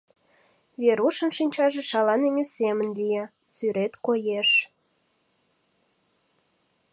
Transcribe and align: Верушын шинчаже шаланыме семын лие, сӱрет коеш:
Верушын 0.81 1.31
шинчаже 1.37 1.81
шаланыме 1.91 2.43
семын 2.55 2.87
лие, 2.97 3.23
сӱрет 3.55 3.93
коеш: 4.05 4.49